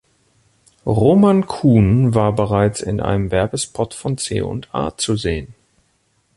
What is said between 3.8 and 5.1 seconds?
von C&A